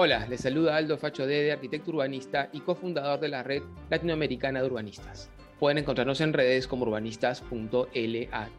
[0.00, 4.68] Hola, les saluda Aldo Facho Dede, arquitecto urbanista y cofundador de la red latinoamericana de
[4.68, 5.28] urbanistas.
[5.58, 8.52] Pueden encontrarnos en redes como urbanistas.lat.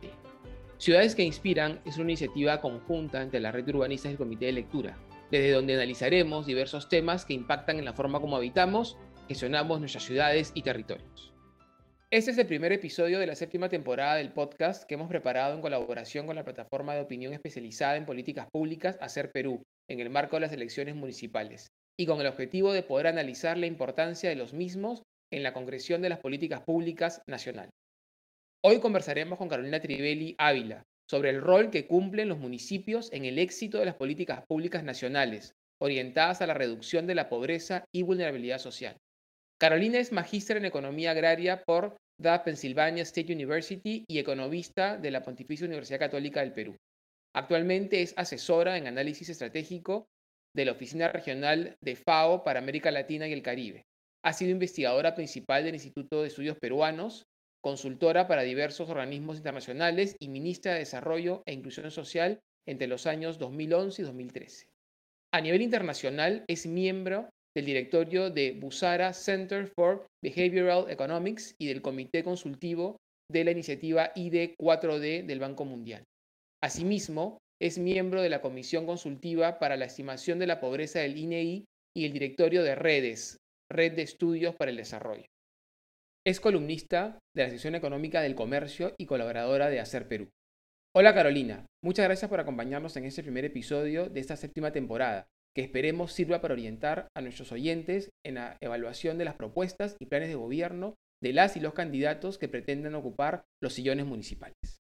[0.79, 4.47] Ciudades que Inspiran es una iniciativa conjunta entre la red de urbanistas y el comité
[4.47, 4.97] de lectura,
[5.31, 8.97] desde donde analizaremos diversos temas que impactan en la forma como habitamos,
[9.29, 11.33] gestionamos nuestras ciudades y territorios.
[12.11, 15.61] Este es el primer episodio de la séptima temporada del podcast que hemos preparado en
[15.61, 20.37] colaboración con la plataforma de opinión especializada en políticas públicas Hacer Perú, en el marco
[20.37, 21.67] de las elecciones municipales,
[21.99, 26.01] y con el objetivo de poder analizar la importancia de los mismos en la concreción
[26.01, 27.71] de las políticas públicas nacionales.
[28.63, 33.39] Hoy conversaremos con Carolina Trivelli Ávila sobre el rol que cumplen los municipios en el
[33.39, 38.59] éxito de las políticas públicas nacionales, orientadas a la reducción de la pobreza y vulnerabilidad
[38.59, 38.95] social.
[39.59, 45.23] Carolina es magíster en Economía Agraria por the Pennsylvania State University y economista de la
[45.23, 46.75] Pontificia Universidad Católica del Perú.
[47.35, 50.07] Actualmente es asesora en análisis estratégico
[50.55, 53.85] de la Oficina Regional de FAO para América Latina y el Caribe.
[54.23, 57.23] Ha sido investigadora principal del Instituto de Estudios Peruanos,
[57.61, 63.37] consultora para diversos organismos internacionales y ministra de Desarrollo e Inclusión Social entre los años
[63.37, 64.67] 2011 y 2013.
[65.31, 71.81] A nivel internacional es miembro del directorio de Busara Center for Behavioral Economics y del
[71.81, 72.97] comité consultivo
[73.31, 76.03] de la iniciativa ID 4D del Banco Mundial.
[76.61, 81.59] Asimismo, es miembro de la Comisión Consultiva para la Estimación de la Pobreza del INEI
[81.59, 81.65] e
[81.95, 83.37] y el directorio de Redes,
[83.71, 85.25] Red de Estudios para el Desarrollo.
[86.27, 90.29] Es columnista de la sección económica del comercio y colaboradora de Hacer Perú.
[90.93, 95.61] Hola Carolina, muchas gracias por acompañarnos en este primer episodio de esta séptima temporada, que
[95.61, 100.27] esperemos sirva para orientar a nuestros oyentes en la evaluación de las propuestas y planes
[100.27, 104.81] de gobierno de las y los candidatos que pretenden ocupar los sillones municipales.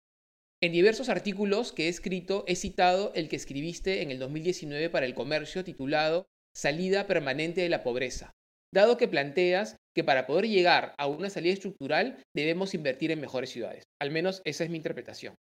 [0.61, 5.05] En diversos artículos que he escrito he citado el que escribiste en el 2019 para
[5.05, 8.33] el comercio titulado Salida permanente de la pobreza,
[8.73, 13.51] dado que planteas que para poder llegar a una salida estructural debemos invertir en mejores
[13.51, 13.85] ciudades.
[14.01, 15.35] Al menos esa es mi interpretación.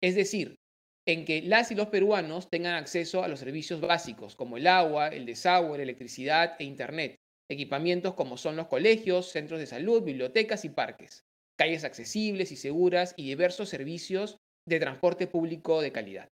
[0.00, 0.54] Es decir,
[1.04, 5.08] en que las y los peruanos tengan acceso a los servicios básicos como el agua,
[5.08, 7.16] el desagüe, la electricidad e Internet,
[7.50, 11.24] equipamientos como son los colegios, centros de salud, bibliotecas y parques,
[11.58, 16.28] calles accesibles y seguras y diversos servicios de transporte público de calidad.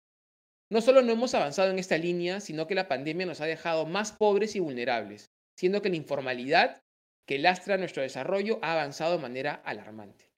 [0.71, 3.85] No solo no hemos avanzado en esta línea, sino que la pandemia nos ha dejado
[3.85, 6.81] más pobres y vulnerables, siendo que la informalidad
[7.27, 10.31] que lastra nuestro desarrollo ha avanzado de manera alarmante.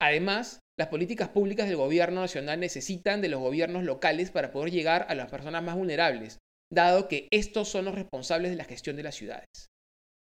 [0.00, 5.06] Además, las políticas públicas del gobierno nacional necesitan de los gobiernos locales para poder llegar
[5.08, 6.38] a las personas más vulnerables,
[6.70, 9.70] dado que estos son los responsables de la gestión de las ciudades.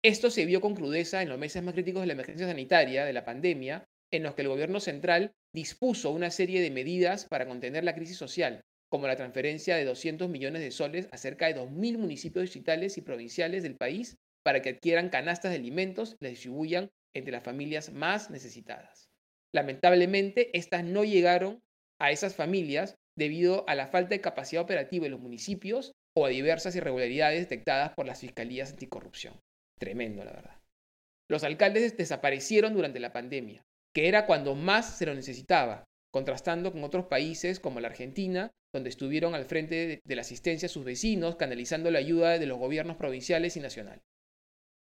[0.05, 3.13] Esto se vio con crudeza en los meses más críticos de la emergencia sanitaria de
[3.13, 7.85] la pandemia, en los que el gobierno central dispuso una serie de medidas para contener
[7.85, 11.99] la crisis social, como la transferencia de 200 millones de soles a cerca de 2.000
[11.99, 16.91] municipios distritales y provinciales del país para que adquieran canastas de alimentos y las distribuyan
[17.15, 19.09] entre las familias más necesitadas.
[19.53, 21.63] Lamentablemente, estas no llegaron
[21.99, 26.29] a esas familias debido a la falta de capacidad operativa en los municipios o a
[26.29, 29.41] diversas irregularidades detectadas por las fiscalías anticorrupción.
[29.79, 30.61] Tremendo, la verdad.
[31.29, 33.65] Los alcaldes desaparecieron durante la pandemia
[33.97, 38.91] que era cuando más se lo necesitaba, contrastando con otros países como la Argentina, donde
[38.91, 42.99] estuvieron al frente de, la asistencia a sus vecinos, canalizando la ayuda de los gobiernos
[42.99, 44.03] provinciales y nacionales.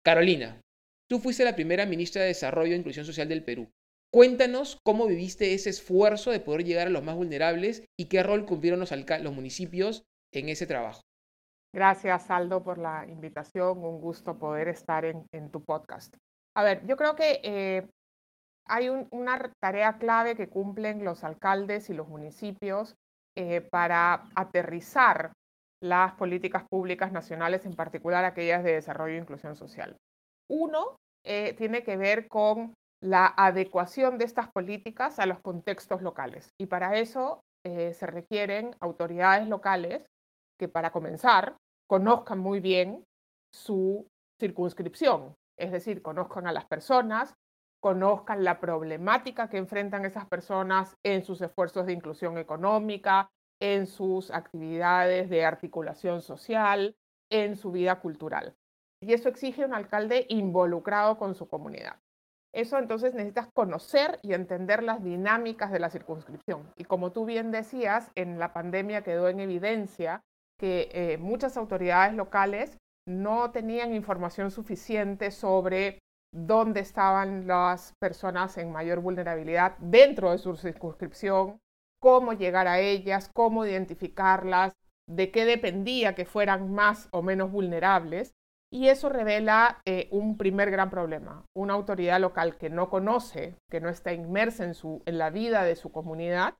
[0.04, 0.60] Carolina,
[1.08, 3.70] tú fuiste la primera ministra de Desarrollo e Inclusión Social del Perú.
[4.12, 8.46] Cuéntanos cómo viviste ese esfuerzo de poder llegar a los más vulnerables y qué rol
[8.46, 10.02] cumplieron los, municipios
[10.34, 11.02] en ese trabajo.
[11.72, 13.78] Gracias, Aldo, por la invitación.
[13.78, 16.16] Un gusto poder estar en, tu podcast.
[16.56, 17.86] A ver, yo creo que eh,
[18.68, 22.94] hay una tarea clave que cumplen los alcaldes y los municipios
[23.36, 25.32] eh, para aterrizar
[25.80, 29.96] las políticas públicas nacionales, en particular aquellas de desarrollo e inclusión social.
[30.50, 36.50] Uno eh, tiene que ver con la adecuación de estas políticas a los contextos locales.
[36.58, 40.04] Y para eso eh, se requieren autoridades locales
[40.58, 41.56] que, para comenzar,
[41.86, 43.04] conozcan muy bien
[43.52, 44.06] su
[44.40, 47.34] circunscripción, es decir, conozcan a las personas,
[47.80, 53.30] conozcan la problemática que enfrentan esas personas en sus esfuerzos de inclusión económica,
[53.60, 56.96] en sus actividades de articulación social,
[57.30, 58.54] en su vida cultural.
[59.00, 61.96] Y eso exige un alcalde involucrado con su comunidad.
[62.52, 66.72] Eso entonces necesitas conocer y entender las dinámicas de la circunscripción.
[66.76, 70.22] Y como tú bien decías, en la pandemia quedó en evidencia
[70.58, 75.98] que eh, muchas autoridades locales no tenían información suficiente sobre
[76.32, 81.60] dónde estaban las personas en mayor vulnerabilidad dentro de su circunscripción,
[82.00, 84.72] cómo llegar a ellas, cómo identificarlas,
[85.08, 88.34] de qué dependía que fueran más o menos vulnerables.
[88.70, 91.46] Y eso revela eh, un primer gran problema.
[91.56, 95.64] Una autoridad local que no conoce, que no está inmersa en, su, en la vida
[95.64, 96.54] de su comunidad,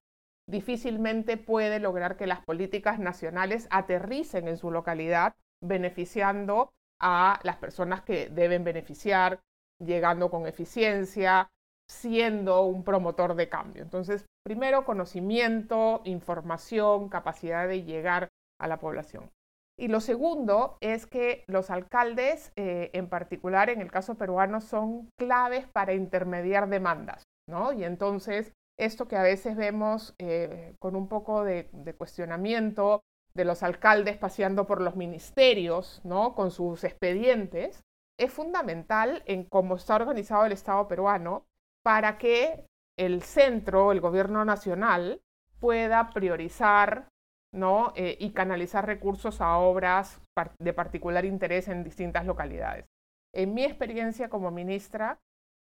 [0.48, 8.00] difícilmente puede lograr que las políticas nacionales aterricen en su localidad, beneficiando a las personas
[8.00, 9.40] que deben beneficiar,
[9.78, 11.48] llegando con eficiencia,
[11.88, 13.82] siendo un promotor de cambio.
[13.82, 18.28] Entonces, primero, conocimiento, información, capacidad de llegar
[18.60, 19.30] a la población.
[19.78, 25.10] Y lo segundo es que los alcaldes, eh, en particular en el caso peruano, son
[25.16, 27.72] claves para intermediar demandas, ¿no?
[27.72, 33.02] Y entonces, esto que a veces vemos eh, con un poco de, de, cuestionamiento
[33.34, 36.34] de los alcaldes paseando por los ministerios, ¿no?
[36.34, 37.84] Con sus expedientes,
[38.18, 41.46] es fundamental en cómo está organizado el Estado peruano
[41.84, 42.66] para que
[42.98, 45.20] el centro, el gobierno nacional,
[45.60, 47.08] pueda priorizar
[47.52, 47.92] ¿no?
[47.96, 50.20] Eh, y canalizar recursos a obras
[50.58, 52.86] de particular interés en distintas localidades.
[53.34, 55.18] En mi experiencia como ministra,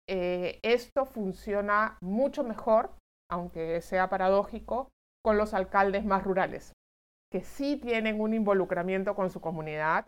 [0.08, 2.90] eh, esto funciona mucho mejor,
[3.30, 4.88] aunque sea paradójico,
[5.24, 6.72] con los alcaldes más rurales,
[7.30, 10.06] que sí tienen un involucramiento con su comunidad,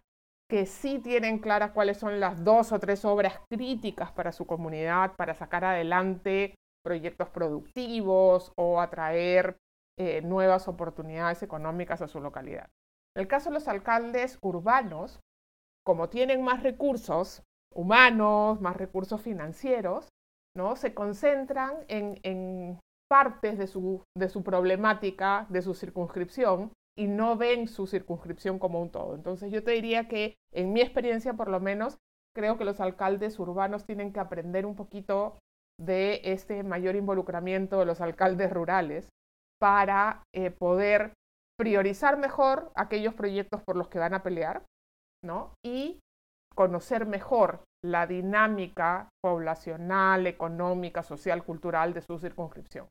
[0.52, 5.16] que sí tienen claras cuáles son las dos o tres obras críticas para su comunidad,
[5.16, 6.54] para sacar adelante
[6.84, 9.56] proyectos productivos o atraer
[9.98, 12.68] eh, nuevas oportunidades económicas a su localidad.
[13.16, 15.20] En el caso de los alcaldes urbanos,
[15.86, 17.42] como tienen más recursos
[17.74, 20.10] humanos, más recursos financieros,
[20.54, 20.76] ¿no?
[20.76, 22.78] se concentran en,
[23.10, 28.80] partes de su, de su problemática, de su circunscripción, y no ven su circunscripción como
[28.80, 29.14] un todo.
[29.14, 31.98] Entonces yo te diría que en mi experiencia por lo menos,
[32.34, 35.38] creo que los alcaldes urbanos tienen que aprender un poquito
[35.80, 39.08] de este mayor involucramiento de los alcaldes rurales
[39.60, 41.12] para eh, poder
[41.58, 44.64] priorizar mejor aquellos proyectos por los que van a pelear,
[45.24, 45.54] ¿no?
[45.64, 46.00] Y
[46.54, 52.88] conocer mejor la dinámica poblacional, económica, social, cultural de su circunscripción.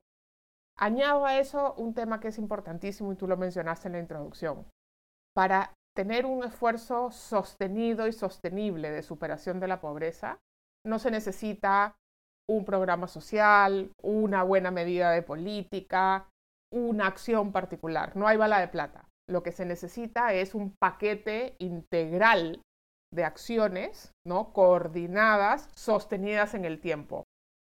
[0.81, 4.65] Añado a eso un tema que es importantísimo y tú lo mencionaste en la introducción.
[5.35, 10.39] Para tener un esfuerzo sostenido y sostenible de superación de la pobreza,
[10.83, 11.95] no se necesita
[12.49, 16.27] un programa social, una buena medida de política,
[16.73, 19.07] una acción particular, no hay bala de plata.
[19.29, 22.63] Lo que se necesita es un paquete integral
[23.13, 24.51] de acciones, ¿no?
[24.51, 27.23] coordinadas, sostenidas en el tiempo.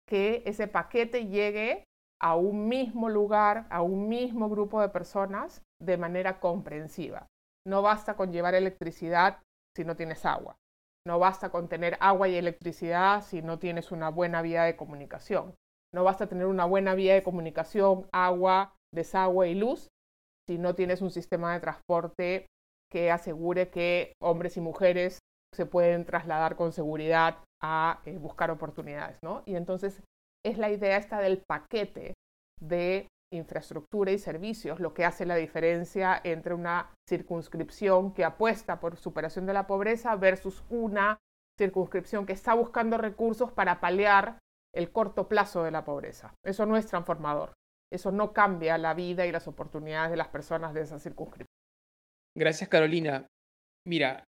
[0.10, 1.84] Que ese paquete llegue
[2.24, 7.28] a un mismo lugar, a un mismo grupo de personas de manera comprensiva.
[7.68, 9.40] No basta con llevar electricidad
[9.76, 10.56] si no tienes agua.
[11.06, 15.56] No basta con tener agua y electricidad si no tienes una buena vía de comunicación.
[15.94, 19.90] No basta tener una buena vía de comunicación, agua, desagüe y luz
[20.48, 22.48] si no tienes un sistema de transporte
[22.90, 25.20] que asegure que hombres y mujeres
[25.54, 29.44] se pueden trasladar con seguridad a eh, buscar oportunidades, ¿no?
[29.46, 30.02] Y entonces
[30.46, 32.14] es la idea esta del paquete
[32.62, 38.98] de infraestructura y servicios lo que hace la diferencia entre una circunscripción que apuesta por
[38.98, 41.18] superación de la pobreza versus una
[41.58, 44.40] circunscripción que está buscando recursos para paliar
[44.74, 46.34] el corto plazo de la pobreza.
[46.44, 47.54] Eso no es transformador.
[47.92, 51.48] Eso no cambia la vida y las oportunidades de las personas de esa circunscripción.
[52.36, 53.28] Gracias, Carolina.
[53.88, 54.24] Mira,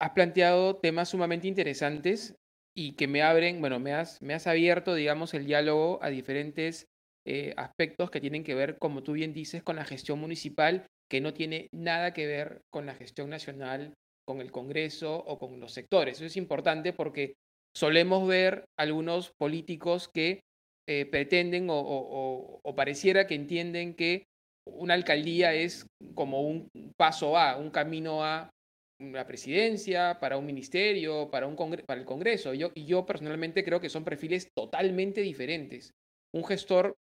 [0.00, 2.34] has planteado temas sumamente interesantes
[2.74, 6.86] y que me abren, bueno, me has, me has abierto, digamos, el diálogo a diferentes
[7.26, 11.20] eh, aspectos que tienen que ver, como tú bien dices, con la gestión municipal, que
[11.20, 15.72] no tiene nada que ver con la gestión nacional, con el Congreso o con los
[15.72, 16.16] sectores.
[16.16, 17.34] Eso es importante porque
[17.74, 20.40] solemos ver algunos políticos que
[20.88, 24.24] eh, pretenden o, pareciera que entienden que
[24.64, 28.50] una alcaldía es como un paso a, un camino a
[29.00, 32.52] la presidencia, para un ministerio, para, un para el Congreso.
[32.54, 35.94] Yo, y yo personalmente creo que son perfiles totalmente diferentes.
[36.32, 36.96] Un gestor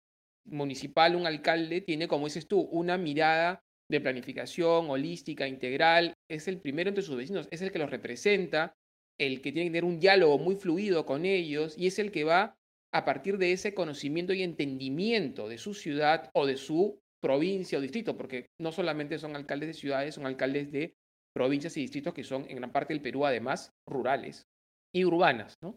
[0.46, 6.60] municipal, un alcalde, tiene, como dices tú, una mirada de planificación holística, integral, es el
[6.60, 8.74] primero entre sus vecinos, es el que los representa,
[9.18, 12.24] el que tiene que tener un diálogo muy fluido con ellos y es el que
[12.24, 12.54] va
[12.92, 17.80] a partir de ese conocimiento y entendimiento de su ciudad o de su provincia o
[17.80, 20.94] distrito, porque no solamente son alcaldes de ciudades, son alcaldes de
[21.38, 24.48] provincias y distritos que son en gran parte del Perú además rurales
[24.92, 25.76] y urbanas, ¿no?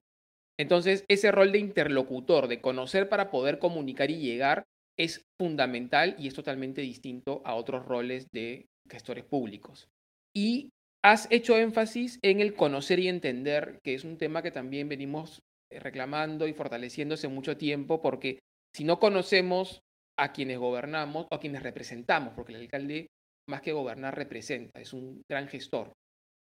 [0.60, 4.64] Entonces, ese rol de interlocutor, de conocer para poder comunicar y llegar,
[4.98, 9.88] es fundamental y es totalmente distinto a otros roles de gestores públicos.
[10.36, 10.72] Y
[11.04, 15.42] has hecho énfasis en el conocer y entender, que es un tema que también venimos
[15.72, 18.40] eh, reclamando y fortaleciéndose mucho tiempo, porque
[18.76, 19.82] si no conocemos
[20.18, 23.10] a quienes gobernamos o a quienes representamos, porque el alcalde
[23.52, 25.94] más que gobernar representa, es un gran gestor.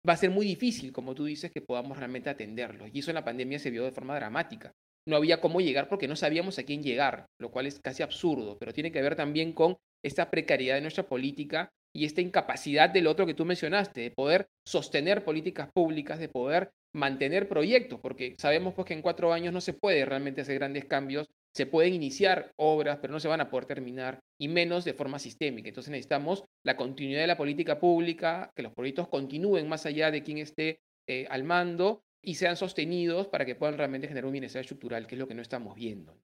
[0.08, 2.86] Va a ser muy difícil, como tú dices, que podamos realmente atenderlo.
[2.92, 4.74] Y eso en la pandemia se vio de forma dramática.
[5.08, 8.58] No había cómo llegar porque no sabíamos a quién llegar, lo cual es casi absurdo,
[8.60, 13.08] pero tiene que ver también con esta precariedad de nuestra política y esta incapacidad del
[13.08, 18.74] otro que tú mencionaste, de poder sostener políticas públicas, de poder mantener proyectos, porque sabemos
[18.74, 22.52] pues, que en cuatro años no se puede realmente hacer grandes cambios, se pueden iniciar
[22.56, 25.70] obras, pero no se van a poder terminar, y menos de forma sistémica.
[25.70, 30.22] Entonces necesitamos la continuidad de la política pública, que los proyectos continúen más allá de
[30.22, 34.62] quien esté eh, al mando y sean sostenidos para que puedan realmente generar un bienestar
[34.62, 36.16] estructural, que es lo que no estamos viendo.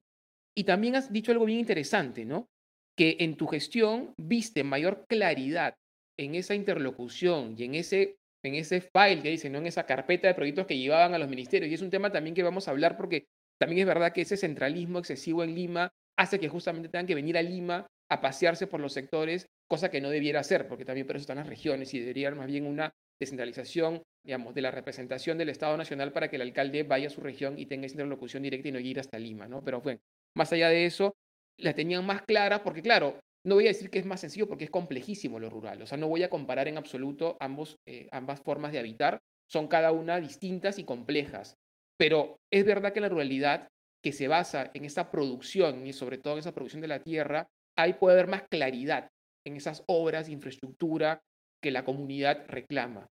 [0.55, 2.47] Y también has dicho algo bien interesante, ¿no?
[2.95, 5.75] Que en tu gestión viste mayor claridad
[6.17, 9.59] en esa interlocución y en ese en ese file que dice, ¿no?
[9.59, 11.71] en esa carpeta de proyectos que llevaban a los ministerios.
[11.71, 13.25] Y es un tema también que vamos a hablar porque
[13.57, 17.37] también es verdad que ese centralismo excesivo en Lima hace que justamente tengan que venir
[17.37, 21.15] a Lima a pasearse por los sectores, cosa que no debiera hacer, porque también por
[21.15, 25.37] eso están las regiones y debería haber más bien una descentralización, digamos, de la representación
[25.37, 28.43] del Estado Nacional para que el alcalde vaya a su región y tenga esa interlocución
[28.43, 29.63] directa y no ir hasta Lima, ¿no?
[29.63, 30.01] Pero bueno,
[30.35, 31.15] más allá de eso,
[31.57, 34.63] la tenían más clara porque, claro, no voy a decir que es más sencillo porque
[34.63, 35.81] es complejísimo lo rural.
[35.81, 39.19] O sea, no voy a comparar en absoluto ambos, eh, ambas formas de habitar.
[39.51, 41.55] Son cada una distintas y complejas.
[41.97, 43.67] Pero es verdad que la ruralidad,
[44.03, 47.47] que se basa en esa producción y sobre todo en esa producción de la tierra,
[47.77, 49.09] ahí puede haber más claridad
[49.45, 51.21] en esas obras infraestructura
[51.61, 53.07] que la comunidad reclama.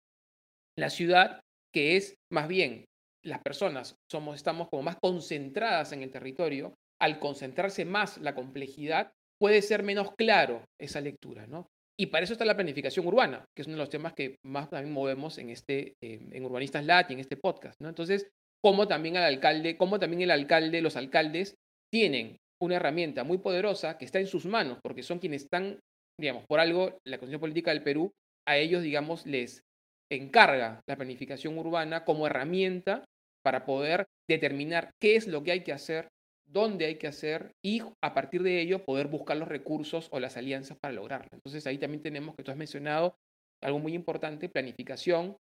[0.79, 1.41] La ciudad,
[1.73, 2.85] que es más bien
[3.25, 9.13] las personas somos, estamos como más concentradas en el territorio, al concentrarse más la complejidad,
[9.39, 11.69] puede ser menos claro esa lectura, ¿no?
[11.99, 14.69] Y para eso está la planificación urbana, que es uno de los temas que más
[14.69, 17.89] también movemos en, este, eh, en Urbanistas Lat y en este podcast, ¿no?
[17.89, 18.29] Entonces,
[18.63, 21.55] cómo también el alcalde, cómo también el alcalde, los alcaldes
[21.91, 25.81] tienen una herramienta muy poderosa que está en sus manos, porque son quienes están,
[26.21, 28.13] digamos, por algo, la Constitución Política del Perú,
[28.47, 29.63] a ellos, digamos, les
[30.11, 33.05] encarga la planificación urbana como herramienta
[33.43, 36.09] para poder determinar qué es lo que hay que hacer
[36.47, 40.37] dónde hay que hacer y a partir de ello poder buscar los recursos o las
[40.37, 41.29] alianzas para lograrlo.
[41.33, 43.17] Entonces ahí también tenemos que tú has mencionado
[43.63, 45.37] algo muy importante, planificación,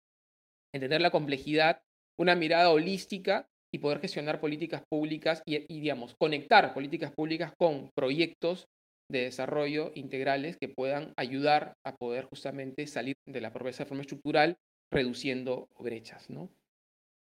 [0.74, 1.82] entender la complejidad,
[2.20, 8.68] una mirada holística y poder gestionar políticas públicas y, digamos, conectar políticas públicas con proyectos
[9.10, 14.02] de desarrollo integrales que puedan ayudar a poder justamente salir de la pobreza de forma
[14.02, 14.58] estructural,
[14.92, 16.30] reduciendo brechas.
[16.30, 16.50] ¿no?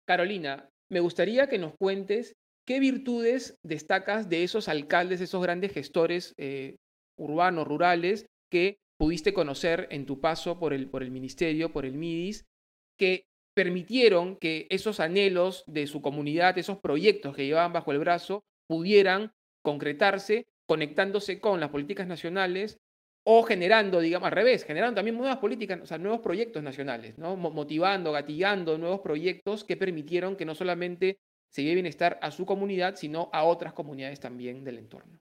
[0.07, 2.35] Carolina, me gustaría que nos cuentes
[2.67, 6.77] ¿Qué virtudes destacas de esos alcaldes, esos grandes gestores eh,
[7.19, 11.95] urbanos, rurales, que pudiste conocer en tu paso por el, por el ministerio, por el
[11.95, 12.47] MIDIS,
[12.99, 18.45] que permitieron que esos anhelos de su comunidad, esos proyectos que llevaban bajo el brazo,
[18.67, 22.79] pudieran concretarse conectándose con las políticas nacionales
[23.27, 27.37] o generando, digamos, al revés, generando también nuevas políticas, o sea, nuevos proyectos nacionales, ¿no?
[27.37, 31.19] motivando, gatillando nuevos proyectos que permitieron que no solamente
[31.55, 35.21] se lleve bienestar a su comunidad, sino a otras comunidades también del entorno.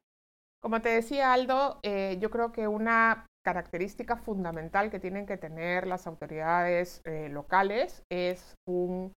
[0.63, 5.86] Como te decía Aldo, eh, yo creo que una característica fundamental que tienen que tener
[5.86, 9.13] las autoridades eh, locales es un,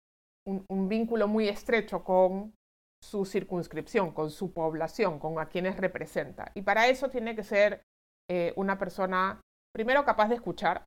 [0.69, 2.53] vínculo muy estrecho con
[3.01, 6.51] su circunscripción, con su población, con a quienes representa.
[6.53, 7.81] Y para eso tiene que ser
[8.29, 9.39] eh, una persona,
[9.73, 10.85] primero, capaz de escuchar,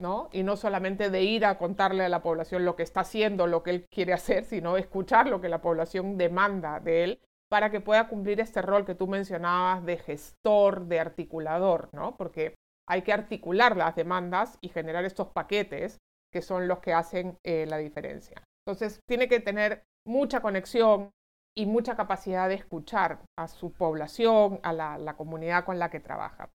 [0.00, 0.28] ¿no?
[0.32, 3.62] Y no solamente de ir a contarle a la población lo que está haciendo, lo
[3.62, 7.80] que él quiere hacer, sino escuchar lo que la población demanda de él para que
[7.80, 12.16] pueda cumplir este rol que tú mencionabas de gestor, de articulador, ¿no?
[12.16, 12.54] Porque
[12.86, 15.98] hay que articular las demandas y generar estos paquetes
[16.32, 18.42] que son los que hacen eh, la diferencia.
[18.66, 21.10] Entonces, tiene que tener mucha conexión
[21.56, 26.50] y mucha capacidad de escuchar a su población, a la comunidad con la que trabaja.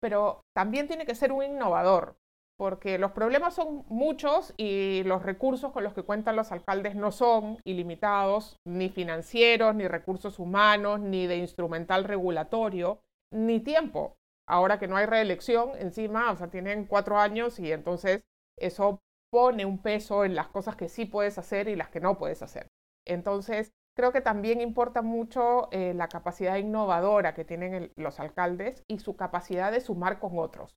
[0.00, 2.16] Pero también tiene que ser un innovador,
[2.62, 7.10] porque los problemas son muchos y los recursos con los que cuentan los alcaldes no
[7.10, 13.00] son ilimitados, ni financieros, ni recursos humanos, ni de instrumental regulatorio,
[13.32, 14.14] ni tiempo.
[14.48, 18.22] Ahora que no hay reelección encima, o sea, tienen cuatro años y entonces
[18.56, 19.00] eso
[19.32, 22.42] pone un peso en las cosas que sí puedes hacer y las que no puedes
[22.42, 22.68] hacer.
[23.04, 29.00] Entonces, creo que también importa mucho eh, la capacidad innovadora que tienen los alcaldes y
[29.00, 30.76] su capacidad de sumar con otros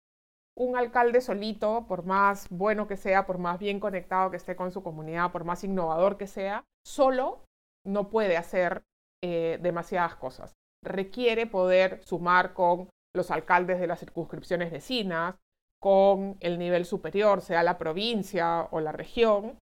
[0.58, 4.72] un alcalde solito, por más bueno que sea, por más bien conectado que esté con
[4.72, 7.44] su comunidad, por más innovador que sea, solo
[7.86, 8.84] no puede hacer
[9.24, 10.54] eh, demasiadas cosas.
[10.84, 15.36] Requiere poder sumar con los alcaldes de las circunscripciones vecinas,
[15.82, 19.58] con el nivel superior, sea la provincia o la región.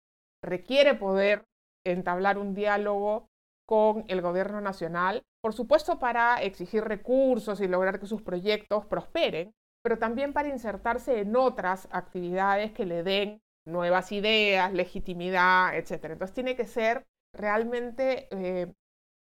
[0.43, 1.45] Requiere poder
[1.85, 3.27] entablar un diálogo
[3.67, 9.53] con el gobierno nacional, por supuesto para exigir recursos y lograr que sus proyectos prosperen,
[9.83, 16.05] pero también para insertarse en otras actividades que le den nuevas ideas, legitimidad, etc.
[16.05, 18.73] Entonces tiene que ser realmente eh,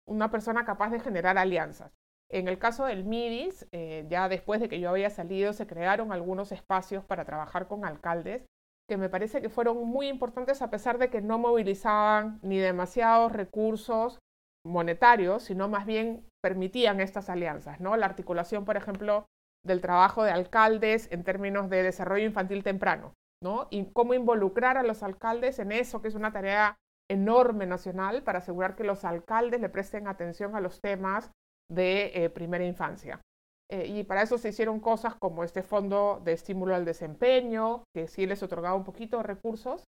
[0.07, 1.91] una persona capaz de generar alianzas.
[2.29, 6.11] En el caso del MIDIS, eh, ya después de que yo había salido, se crearon
[6.11, 8.45] algunos espacios para trabajar con alcaldes
[8.89, 13.33] que me parece que fueron muy importantes a pesar de que no movilizaban ni demasiados
[13.33, 14.19] recursos
[14.65, 17.97] monetarios, sino más bien permitían estas alianzas, ¿no?
[17.97, 19.25] La articulación, por ejemplo,
[19.65, 23.67] del trabajo de alcaldes en términos de desarrollo infantil temprano, ¿no?
[23.69, 26.77] Y cómo involucrar a los alcaldes en eso, que es una tarea
[27.09, 31.31] enorme nacional para asegurar que los alcaldes le presten atención a los temas
[31.71, 33.21] de eh, primera infancia.
[33.69, 38.07] Eh, y para eso se hicieron cosas como este fondo de estímulo al desempeño, que
[38.07, 39.83] sí les otorgaba un poquito de recursos,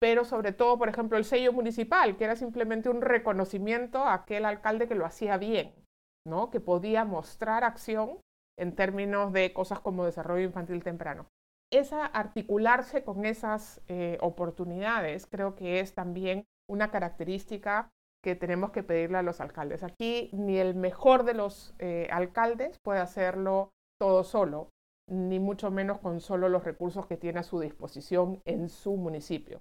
[0.00, 4.44] pero sobre todo, por ejemplo, el sello municipal, que era simplemente un reconocimiento a aquel
[4.44, 5.74] alcalde que lo hacía bien,
[6.26, 6.50] ¿no?
[6.50, 8.18] que podía mostrar acción
[8.62, 11.26] en términos de cosas como desarrollo infantil temprano.
[11.72, 17.90] Esa articularse con esas eh, oportunidades creo que es también una característica
[18.22, 19.82] que tenemos que pedirle a los alcaldes.
[19.82, 24.68] Aquí ni el mejor de los eh, alcaldes puede hacerlo todo solo,
[25.10, 29.60] ni mucho menos con solo los recursos que tiene a su disposición en su municipio.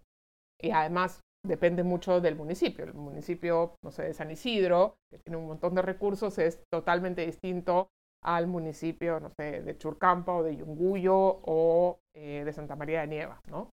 [0.62, 2.86] Y además depende mucho del municipio.
[2.86, 7.26] El municipio, no sé, de San Isidro, que tiene un montón de recursos, es totalmente
[7.26, 7.88] distinto
[8.24, 13.08] al municipio, no sé, de Churcampa o de Yunguyo o eh, de Santa María de
[13.08, 13.70] Nieva, ¿no?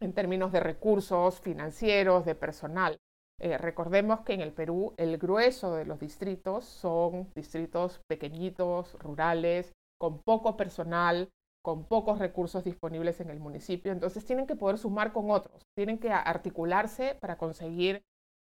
[0.00, 2.98] En términos de recursos financieros, de personal.
[3.40, 9.72] Eh, recordemos que en el Perú el grueso de los distritos son distritos pequeñitos, rurales,
[9.98, 11.28] con poco personal,
[11.62, 13.92] con pocos recursos disponibles en el municipio.
[13.92, 18.02] Entonces tienen que poder sumar con otros, tienen que articularse para conseguir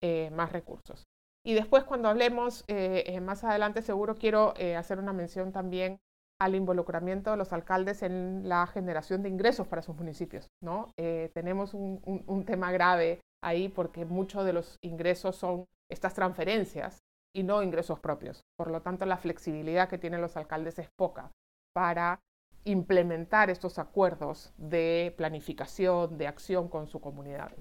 [0.03, 1.05] eh, más recursos.
[1.49, 5.99] Y después cuando hablemos eh, más adelante, seguro quiero hacer una mención también
[6.39, 10.47] al involucramiento de los alcaldes en la generación de ingresos para sus municipios.
[10.63, 10.93] ¿no?
[11.33, 16.99] tenemos un tema grave ahí porque muchos de los ingresos son estas transferencias
[17.35, 18.43] y no ingresos propios.
[18.57, 21.31] Por lo tanto, la flexibilidad que tienen los alcaldes es poca
[21.75, 22.21] para
[22.65, 27.53] implementar estos acuerdos de planificación, de acción con su comunidad.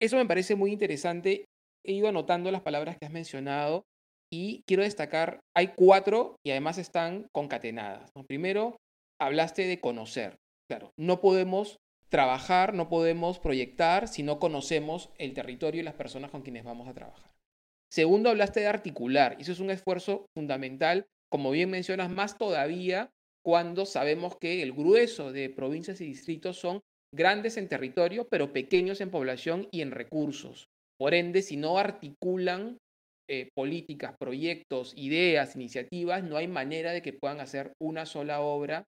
[0.00, 1.44] Eso me parece muy interesante.
[1.84, 3.84] He ido anotando las palabras que has mencionado
[4.32, 8.10] y quiero destacar, hay cuatro y además están concatenadas.
[8.26, 8.76] Primero,
[9.20, 10.36] hablaste de conocer.
[10.70, 11.76] Claro, no podemos
[12.08, 16.88] trabajar, no podemos proyectar si no conocemos el territorio y las personas con quienes vamos
[16.88, 17.30] a trabajar.
[17.92, 19.36] Segundo, hablaste de articular.
[19.38, 23.10] Eso es un esfuerzo fundamental, como bien mencionas, más todavía
[23.44, 26.80] cuando sabemos que el grueso de provincias y distritos son
[27.14, 30.68] grandes en territorio, pero pequeños en población y en recursos.
[31.02, 32.78] Por ende, si no articulan
[33.28, 38.84] eh, políticas, proyectos, ideas, iniciativas, no hay manera de que puedan hacer una sola obra,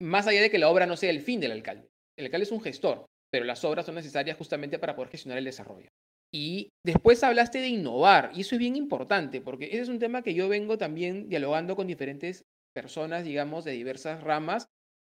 [0.00, 1.86] más allá de que la obra no sea el fin del alcalde
[2.18, 5.44] el alcalde es un gestor, pero las obras son necesarias justamente para poder gestionar el
[5.44, 5.86] desarrollo.
[6.34, 10.22] Y después hablaste de innovar, y eso es bien importante, porque ese es un tema
[10.22, 12.42] que yo vengo también dialogando con diferentes
[12.74, 14.66] personas, digamos, de diversas ramas,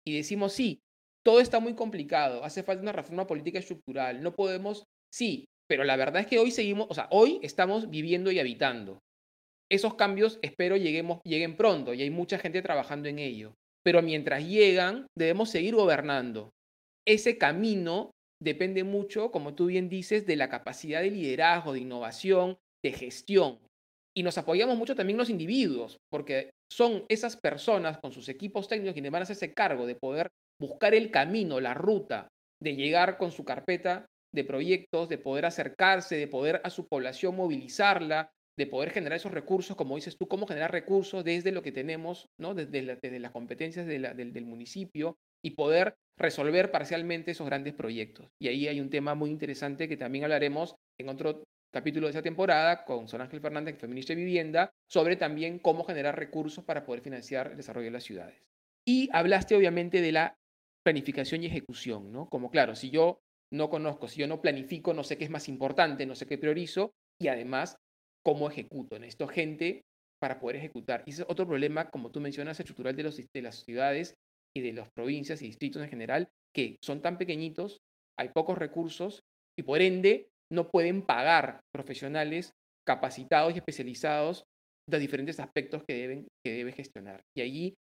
[0.06, 0.80] y decimos, sí,
[1.24, 5.96] todo está muy complicado, hace falta una reforma política estructural, no podemos, sí, pero la
[5.96, 8.98] verdad es que hoy seguimos, o sea, hoy estamos viviendo y habitando.
[9.70, 13.54] Esos cambios espero lleguemos, lleguen pronto y hay mucha gente trabajando en ello.
[13.82, 16.50] Pero mientras llegan, debemos seguir gobernando
[17.06, 22.58] ese camino depende mucho, como tú bien dices, de la capacidad de liderazgo, de innovación,
[22.84, 23.58] de gestión.
[24.14, 28.92] Y nos apoyamos mucho también los individuos, porque son esas personas con sus equipos técnicos
[28.92, 30.28] quienes van a hacerse cargo de poder
[30.60, 32.28] buscar el camino, la ruta,
[32.62, 37.36] de llegar con su carpeta de proyectos, de poder acercarse, de poder a su población
[37.36, 41.72] movilizarla, de poder generar esos recursos, como dices tú, cómo generar recursos desde lo que
[41.72, 42.54] tenemos, ¿no?
[42.54, 42.82] desde,
[43.18, 48.28] las competencias del municipio y poder resolver parcialmente esos grandes proyectos.
[48.38, 52.22] Y ahí hay un tema muy interesante que también hablaremos en otro capítulo de esa
[52.22, 57.00] temporada con Son Ángel Fernández, ministro de Vivienda, sobre también cómo generar recursos para poder
[57.00, 58.42] financiar el desarrollo de las ciudades.
[58.86, 60.36] Y hablaste obviamente de la
[60.84, 62.28] planificación y ejecución, ¿no?
[62.28, 63.21] Como claro, si yo
[63.52, 66.38] no conozco, si yo no planifico, no sé qué es más importante, no sé qué
[66.38, 67.76] priorizo y además
[68.24, 68.98] cómo ejecuto.
[68.98, 69.84] Necesito gente
[70.20, 71.02] para poder ejecutar.
[71.06, 74.14] Y ese es otro problema, como tú mencionas, estructural de, los, de las ciudades
[74.56, 77.80] y de las provincias y distritos en general, que son tan pequeñitos,
[78.18, 79.22] hay pocos recursos
[79.58, 82.52] y por ende no pueden pagar profesionales
[82.86, 84.44] capacitados y especializados
[84.88, 87.22] de diferentes aspectos que deben que debe gestionar.
[87.36, 87.74] Y allí,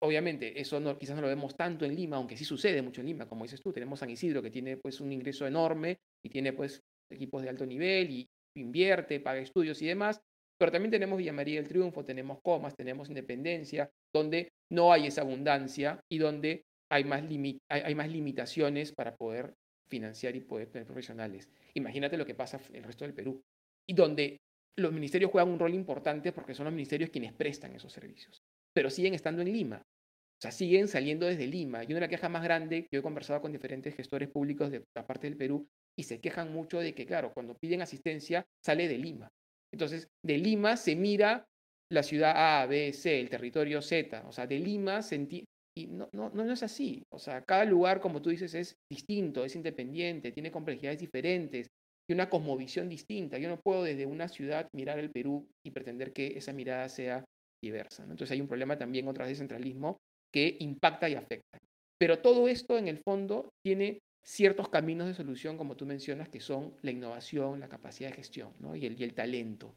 [0.00, 3.08] obviamente, eso no, quizás no lo vemos tanto en Lima, aunque sí sucede mucho en
[3.08, 6.52] Lima, como dices tú, tenemos San Isidro que tiene pues un ingreso enorme y tiene
[6.52, 10.20] pues equipos de alto nivel y invierte, paga estudios y demás,
[10.58, 15.20] Pero también tenemos Villa María del Triunfo, tenemos Comas, tenemos Independencia, donde no hay esa
[15.20, 17.22] abundancia y donde hay más,
[17.68, 19.54] hay, más limitaciones para poder
[19.88, 21.48] financiar y poder tener profesionales.
[21.74, 23.42] Imagínate lo que pasa en el resto del Perú.
[23.86, 24.38] Y donde
[24.78, 28.42] los ministerios juegan un rol importante porque son los ministerios quienes prestan esos servicios,
[28.76, 29.76] pero siguen estando en Lima.
[29.78, 31.82] O sea, siguen saliendo desde Lima.
[31.82, 34.84] Y una de las quejas más grandes, yo he conversado con diferentes gestores públicos de
[34.94, 35.66] la parte del Perú,
[35.98, 39.30] y se quejan mucho de que, claro, cuando piden asistencia, sale de Lima.
[39.72, 41.46] Entonces, de Lima se mira
[41.90, 44.24] la ciudad A, B, C, el territorio Z.
[44.28, 45.26] O sea, de Lima se
[45.74, 47.02] y no, no, no es así.
[47.10, 51.68] O sea, cada lugar, como tú dices, es distinto, es independiente, tiene complejidades diferentes
[52.10, 53.38] y una cosmovisión distinta.
[53.38, 57.24] Yo no puedo desde una ciudad mirar el Perú y pretender que esa mirada sea
[57.62, 58.02] diversa.
[58.02, 59.98] Entonces hay un problema también otra vez de centralismo
[60.32, 61.58] que impacta y afecta.
[61.98, 66.40] Pero todo esto en el fondo tiene ciertos caminos de solución, como tú mencionas, que
[66.40, 69.74] son la innovación, la capacidad de gestión y, el, talento.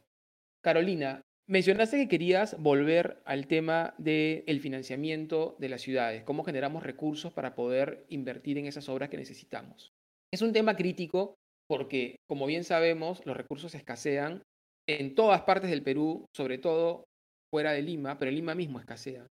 [0.61, 7.31] Carolina, mencionaste que querías volver al tema del financiamiento de las ciudades, cómo generamos recursos
[7.31, 9.93] para poder invertir en esas obras que necesitamos.
[10.31, 11.35] Es un tema crítico
[11.67, 14.41] porque, como bien sabemos, los recursos escasean
[14.87, 17.05] en todas partes del Perú, sobre todo
[17.51, 19.27] fuera de Lima, pero Lima mismo escasea.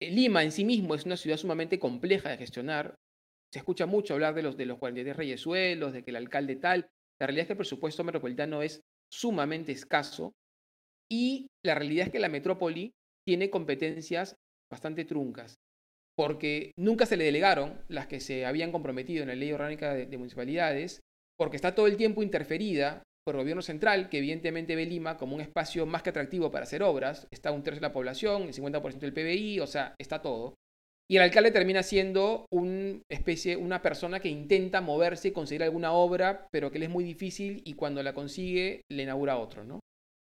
[0.00, 2.94] Eh, Lima en sí mismo es una ciudad sumamente compleja de gestionar.
[3.52, 6.88] Se escucha mucho hablar de los, de los 43 reyesuelos, de que el alcalde tal.
[7.20, 8.80] La realidad es que el presupuesto metropolitano es
[9.12, 10.32] sumamente escaso
[11.10, 12.92] y la realidad es que la metrópoli
[13.24, 14.36] tiene competencias
[14.70, 15.54] bastante truncas,
[16.16, 20.18] porque nunca se le delegaron las que se habían comprometido en la ley orgánica de
[20.18, 21.00] municipalidades,
[21.38, 25.34] porque está todo el tiempo interferida por el gobierno central, que evidentemente ve Lima como
[25.34, 28.52] un espacio más que atractivo para hacer obras, está un tercio de la población, el
[28.52, 30.54] 50% del PBI, o sea, está todo.
[31.10, 35.92] Y el alcalde termina siendo una especie, una persona que intenta moverse y conseguir alguna
[35.92, 39.80] obra, pero que le es muy difícil y cuando la consigue le inaugura otro, ¿no?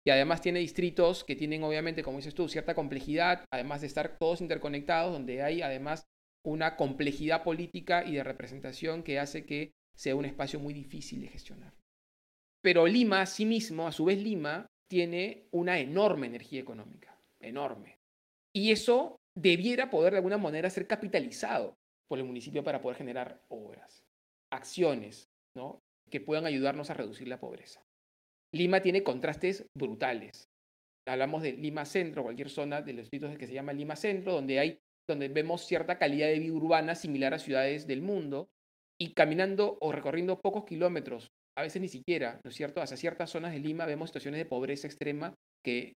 [0.06, 4.16] Y además tiene distritos que tienen obviamente, como dices tú, cierta complejidad, además de estar
[4.18, 6.04] todos interconectados, donde hay además
[6.44, 11.28] una complejidad política y de representación que hace que sea un espacio muy difícil de
[11.28, 11.72] gestionar.
[12.64, 17.98] Pero Lima, sí mismo, a su vez Lima, tiene una enorme energía económica, enorme.
[18.56, 21.74] Y eso debiera poder de alguna manera ser capitalizado
[22.08, 24.02] por el municipio para poder generar obras,
[24.50, 25.80] acciones, ¿no?
[26.10, 27.82] que puedan ayudarnos a reducir la pobreza.
[28.54, 30.48] Lima tiene contrastes brutales.
[31.06, 34.58] Hablamos de Lima Centro, cualquier zona de los distritos que se llama Lima Centro, donde
[34.58, 38.48] hay donde vemos cierta calidad de vida urbana similar a ciudades del mundo,
[38.98, 42.80] y caminando o recorriendo pocos kilómetros, a veces ni siquiera, ¿no es cierto?
[42.80, 45.94] Hacia ciertas zonas de Lima vemos situaciones de pobreza extrema que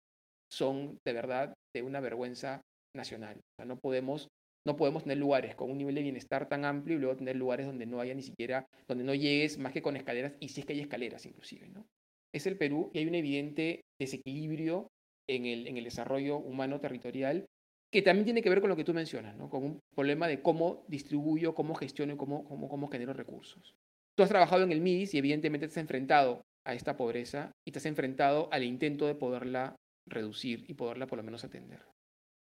[0.52, 2.62] son de verdad de una vergüenza
[2.96, 3.39] nacional.
[3.65, 4.28] No podemos,
[4.65, 7.65] no podemos tener lugares con un nivel de bienestar tan amplio y luego tener lugares
[7.65, 10.65] donde no haya ni siquiera, donde no llegues más que con escaleras, y si es
[10.65, 11.86] que hay escaleras inclusive, ¿no?
[12.34, 14.89] Es el Perú y hay un evidente desequilibrio
[15.28, 17.46] en el, en el desarrollo humano territorial
[17.91, 19.50] que también tiene que ver con lo que tú mencionas, ¿no?
[19.50, 23.74] con un problema de cómo distribuyo, cómo gestiono y cómo, cómo, cómo genero recursos.
[24.15, 27.71] Tú has trabajado en el MIDIS y evidentemente te has enfrentado a esta pobreza y
[27.71, 29.75] te has enfrentado al intento de poderla
[30.08, 31.82] reducir y poderla por lo menos atender.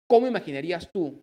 [0.09, 1.21] ¿Cómo imaginarías tú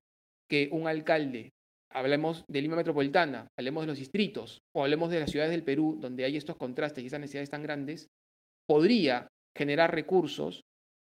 [0.48, 1.50] que un alcalde,
[1.92, 5.98] hablemos de Lima Metropolitana, hablemos de los distritos o hablemos de las ciudades del Perú
[6.00, 8.08] donde hay estos contrastes y esas necesidades tan grandes,
[8.66, 10.62] podría generar recursos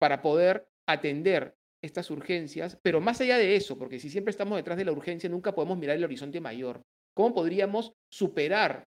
[0.01, 4.79] para poder atender estas urgencias, pero más allá de eso, porque si siempre estamos detrás
[4.79, 6.83] de la urgencia, nunca podemos mirar el horizonte mayor.
[7.15, 8.85] ¿Cómo podríamos superar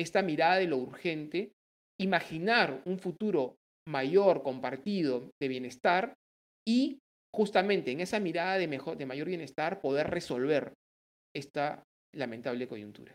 [0.00, 1.52] esta mirada de lo urgente,
[2.00, 3.56] imaginar un futuro
[3.86, 6.14] mayor, compartido, de bienestar
[6.66, 6.98] y
[7.34, 10.72] justamente en esa mirada de, mejor, de mayor bienestar poder resolver
[11.34, 11.82] esta
[12.14, 13.14] lamentable coyuntura?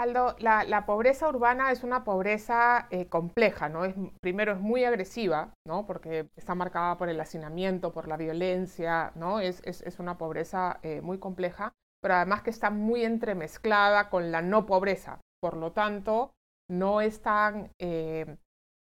[0.00, 3.84] Aldo, la, pobreza urbana es una pobreza eh, compleja, ¿no?
[3.84, 5.86] Es, primero es muy agresiva, ¿no?
[5.86, 9.38] Porque está marcada por el hacinamiento, por la violencia, ¿no?
[9.38, 9.60] Es,
[10.00, 15.20] una pobreza eh, muy compleja, pero además que está muy entremezclada con la no pobreza.
[15.42, 16.34] Por lo tanto,
[16.70, 18.36] no es tan, eh,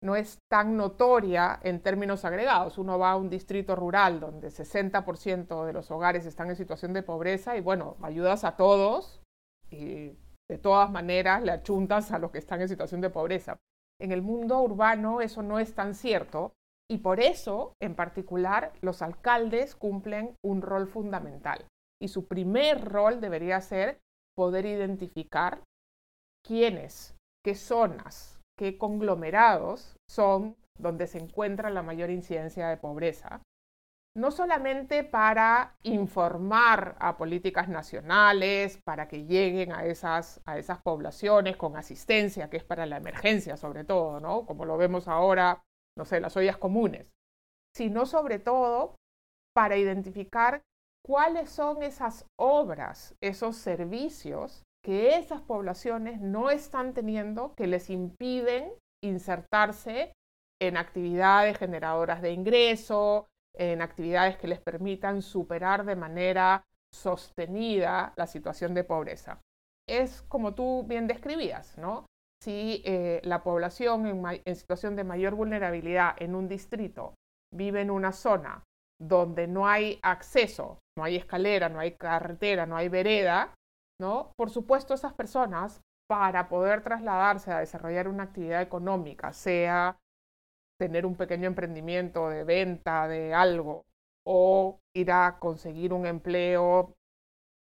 [0.03, 2.79] no es tan notoria en términos agregados.
[2.79, 7.05] Uno va a un distrito rural donde 60% de los hogares están en situación de
[7.05, 9.23] pobreza y bueno, ayudas a todos
[9.71, 10.17] y
[10.51, 13.59] de todas maneras le achuntas a los que están en situación de pobreza.
[14.01, 16.55] En el mundo urbano eso no es tan cierto
[16.91, 21.67] y por eso, en particular, los alcaldes cumplen un rol fundamental.
[22.01, 24.01] Y su primer rol debería ser
[24.35, 25.63] poder identificar
[26.49, 33.43] quiénes, qué zonas, qué conglomerados son donde se encuentra la mayor incidencia de pobreza
[34.19, 41.57] no solamente para informar a políticas nacionales, para que lleguen a esas, a esas poblaciones
[41.57, 44.45] con asistencia, que es para la emergencia sobre todo, ¿no?
[44.45, 45.63] Como lo vemos ahora,
[45.97, 47.13] no sé, las ollas comunes,
[47.77, 48.97] sino sobre todo
[49.55, 50.63] para identificar
[51.07, 58.73] cuáles son esas obras, esos servicios que esas poblaciones no están teniendo que les impiden
[59.05, 60.15] insertarse
[60.59, 68.27] en actividades generadoras de ingreso, en actividades que les permitan superar de manera sostenida la
[68.27, 69.43] situación de pobreza.
[69.87, 72.07] Es como tú bien describías, ¿no?
[72.43, 77.13] Si eh, la población en situación de mayor vulnerabilidad en un distrito
[77.55, 78.65] vive en una zona
[78.99, 83.53] donde no hay acceso, no hay escalera, no hay carretera, no hay vereda,
[84.01, 84.33] ¿no?
[84.37, 89.99] Por supuesto, esas personas, para poder trasladarse a desarrollar una actividad económica, sea
[90.79, 93.85] tener un pequeño emprendimiento de venta de algo
[94.25, 96.95] o ir a conseguir un empleo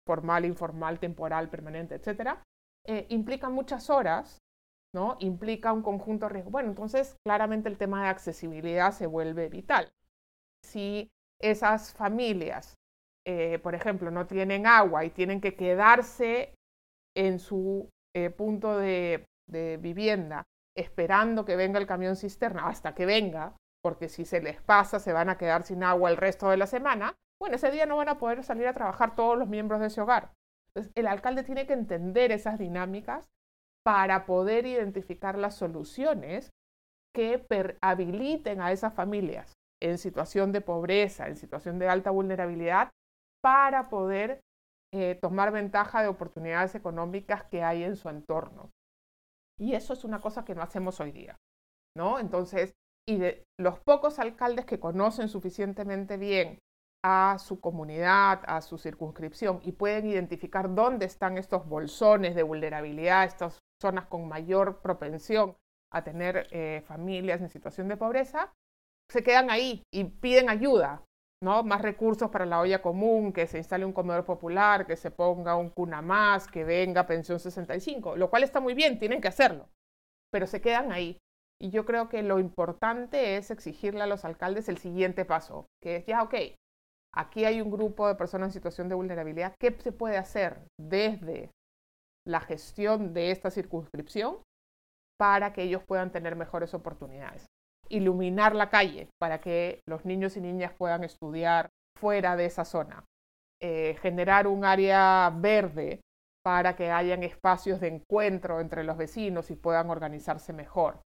[0.07, 2.43] formal, informal, temporal, permanente, etcétera,
[2.87, 4.39] eh, implica muchas horas,
[4.95, 5.17] ¿no?
[5.21, 6.53] Implica un conjunto de riesgos.
[6.53, 9.91] Bueno, entonces claramente el tema de accesibilidad se vuelve vital.
[10.63, 12.75] Si esas familias,
[13.27, 16.55] eh, por ejemplo, no tienen agua y tienen que quedarse
[17.17, 20.45] en su eh, punto de, de vivienda
[20.77, 25.13] esperando que venga el camión cisterna hasta que venga, porque si se les pasa se
[25.13, 28.09] van a quedar sin agua el resto de la semana, bueno, ese día no van
[28.09, 30.33] a poder salir a trabajar todos los miembros de ese hogar.
[30.69, 33.29] Entonces, el alcalde tiene que entender esas dinámicas
[33.85, 36.51] para poder identificar las soluciones
[37.15, 37.47] que
[37.81, 42.91] habiliten a esas familias en situación de pobreza, en situación de alta vulnerabilidad,
[43.47, 44.41] para poder
[44.93, 48.73] eh, tomar ventaja de oportunidades económicas que hay en su entorno.
[49.57, 51.37] Y eso es una cosa que no hacemos hoy día,
[51.97, 52.19] ¿no?
[52.19, 52.75] Entonces,
[53.09, 56.59] y de los pocos alcaldes que conocen suficientemente bien
[57.05, 63.27] a su comunidad, a su circunscripción y pueden identificar dónde están estos bolsones de vulnerabilidad,
[63.27, 65.55] estas zonas con mayor propensión
[65.93, 68.53] a tener eh, familias en situación de pobreza,
[69.09, 71.05] se quedan ahí y piden ayuda,
[71.43, 71.63] ¿no?
[71.63, 75.57] Más recursos para la olla común, que se instale un comedor popular, que se ponga
[75.57, 79.69] un cuna más, que venga pensión 65, lo cual está muy bien, tienen que hacerlo,
[80.33, 81.19] pero se quedan ahí.
[81.61, 85.97] Y yo creo que lo importante es exigirle a los alcaldes el siguiente paso, que
[85.97, 86.35] es ya, ok,
[87.15, 91.51] aquí hay un grupo de personas en situación de vulnerabilidad, ¿qué se puede hacer desde
[92.27, 94.43] la gestión de esta circunscripción
[95.19, 97.47] para que ellos puedan tener mejores oportunidades?
[97.89, 101.69] Iluminar la calle para que los niños y niñas puedan estudiar
[101.99, 103.05] fuera de esa zona,
[103.61, 106.01] eh, generar un área verde
[106.45, 111.01] para que hayan espacios de encuentro entre los vecinos y puedan organizarse mejor,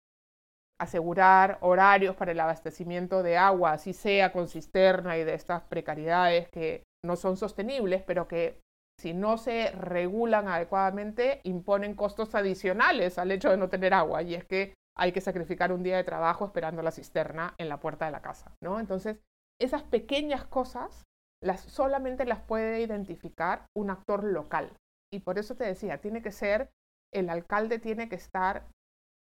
[0.79, 6.49] asegurar horarios para el abastecimiento de agua, así sea con cisterna y de estas precariedades
[6.49, 8.59] que no son sostenibles, pero que
[8.99, 14.21] si no se regulan adecuadamente imponen costos adicionales al hecho de no tener agua.
[14.23, 17.79] Y es que hay que sacrificar un día de trabajo esperando la cisterna en la
[17.79, 18.79] puerta de la casa, ¿no?
[18.79, 19.17] Entonces,
[19.59, 21.03] esas pequeñas cosas
[21.41, 24.75] las, solamente las puede identificar un actor local.
[25.11, 26.69] Y por eso te decía, tiene que ser,
[27.13, 28.67] el alcalde tiene que estar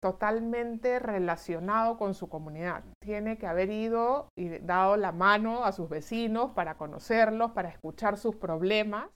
[0.02, 2.84] totalmente relacionado con su comunidad.
[3.02, 8.16] Tiene que haber ido y dado la mano a sus vecinos para conocerlos, para escuchar
[8.16, 9.10] sus problemas,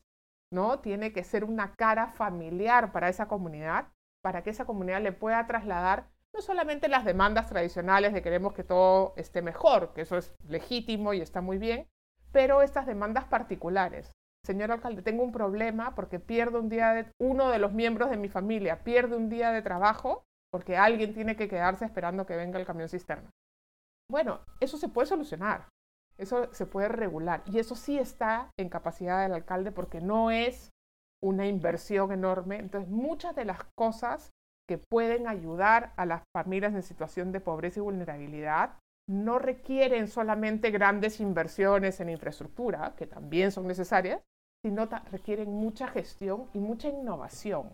[0.52, 0.80] ¿no?
[0.80, 3.88] Tiene que ser una cara familiar para esa comunidad,
[4.22, 8.64] para que esa comunidad le pueda trasladar no solamente las demandas tradicionales de queremos que
[8.64, 11.86] todo esté mejor, que eso es legítimo y está muy bien,
[12.32, 14.12] pero estas demandas particulares.
[14.44, 18.16] Señor alcalde, tengo un problema porque pierdo un día de uno de los miembros de
[18.16, 22.58] mi familia, pierde un día de trabajo porque alguien tiene que quedarse esperando que venga
[22.58, 23.30] el camión cisterna.
[24.10, 25.68] Bueno, eso se puede solucionar,
[26.16, 30.70] eso se puede regular y eso sí está en capacidad del alcalde porque no es
[31.22, 32.58] una inversión enorme.
[32.58, 34.30] Entonces, muchas de las cosas
[34.70, 38.78] que pueden ayudar a las familias en situación de pobreza y vulnerabilidad
[39.08, 44.22] no requieren solamente grandes inversiones en infraestructura, que también son necesarias,
[44.64, 47.72] sino requieren mucha gestión y mucha innovación.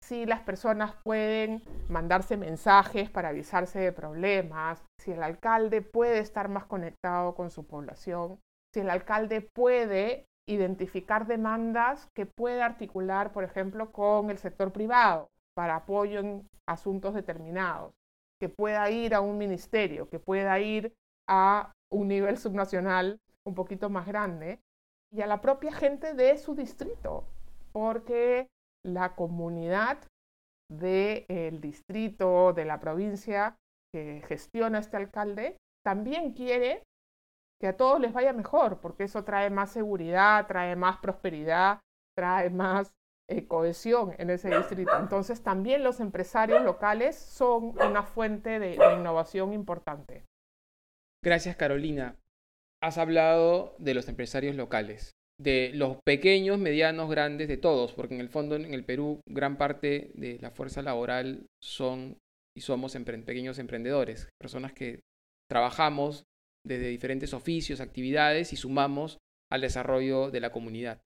[0.00, 6.48] Si las personas pueden mandarse mensajes para avisarse de problemas, si el alcalde puede estar
[6.48, 8.38] más conectado con su población,
[8.72, 15.26] si el alcalde puede identificar demandas que puede articular, por ejemplo, con el sector privado
[15.58, 17.92] para apoyo en asuntos determinados,
[18.40, 20.94] que pueda ir a un ministerio, que pueda ir
[21.28, 24.60] a un nivel subnacional un poquito más grande
[25.12, 27.24] y a la propia gente de su distrito,
[27.72, 28.46] porque
[28.86, 29.98] la comunidad
[30.70, 33.56] del distrito, de la provincia
[33.92, 36.84] que gestiona este alcalde, también quiere
[37.60, 41.80] que a todos les vaya mejor, porque eso trae más seguridad, trae más prosperidad,
[42.16, 42.92] trae más
[43.30, 44.92] eh, cohesión en ese distrito.
[44.98, 50.24] Entonces también los empresarios locales son una fuente de, innovación importante.
[51.22, 52.16] Gracias Carolina.
[52.82, 58.20] has hablado de los empresarios locales, de los pequeños, medianos, grandes, de todos, porque en
[58.20, 62.16] el fondo en el Perú gran parte de la fuerza laboral son
[62.56, 65.00] y somos pequeños emprendedores, personas que
[65.50, 66.24] trabajamos
[66.64, 69.18] desde diferentes oficios, actividades y sumamos
[69.50, 71.00] al desarrollo de la comunidad.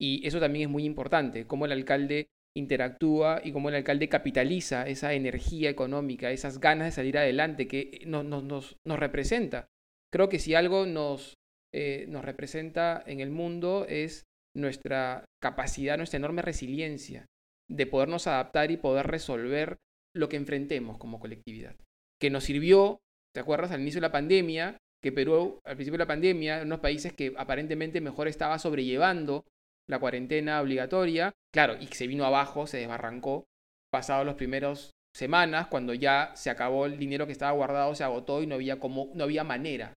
[0.00, 4.86] Y eso también es muy importante, cómo el alcalde interactúa y cómo el alcalde capitaliza
[4.86, 9.68] esa energía económica, esas ganas de salir adelante que nos, nos, nos representa.
[10.12, 11.34] Creo que si algo nos,
[11.72, 14.24] eh, nos representa en el mundo es
[14.56, 17.26] nuestra capacidad, nuestra enorme resiliencia
[17.70, 19.78] de podernos adaptar y poder resolver
[20.14, 21.76] lo que enfrentemos como colectividad.
[22.20, 23.00] Que nos sirvió,
[23.34, 23.70] ¿te acuerdas?
[23.70, 27.34] Al inicio de la pandemia, que Perú, al principio de la pandemia, unos países que
[27.36, 29.44] aparentemente mejor estaba sobrellevando
[29.88, 33.46] la cuarentena obligatoria, claro, y se vino abajo, se desbarrancó,
[33.90, 38.42] pasados los primeros semanas, cuando ya se acabó el dinero que estaba guardado, se agotó
[38.42, 39.94] y no había, como, no había manera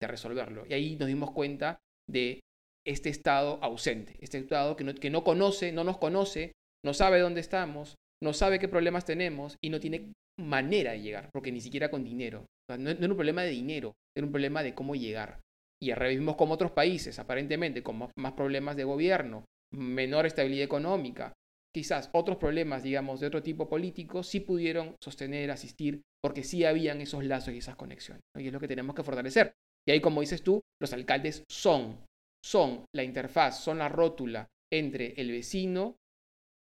[0.00, 0.64] de resolverlo.
[0.66, 2.40] Y ahí nos dimos cuenta de
[2.86, 6.52] este estado ausente, este estado que no, que no conoce, no nos conoce,
[6.84, 11.30] no sabe dónde estamos, no sabe qué problemas tenemos y no tiene manera de llegar,
[11.32, 12.46] porque ni siquiera con dinero.
[12.68, 15.40] no, era un problema de dinero, era un problema de cómo llegar.
[15.82, 21.34] Y revivimos como otros países, aparentemente, con más problemas de gobierno, menor estabilidad económica,
[21.74, 27.02] quizás otros problemas, digamos, de otro tipo político, sí pudieron sostener, asistir, porque sí habían
[27.02, 28.22] esos lazos y esas conexiones.
[28.38, 29.52] Y es lo que tenemos que fortalecer.
[29.86, 32.04] Y ahí, como dices tú, los alcaldes son,
[32.42, 35.96] son la interfaz, son la rótula entre el vecino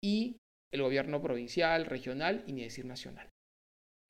[0.02, 0.38] y
[0.72, 3.28] el gobierno provincial, regional y ni decir nacional.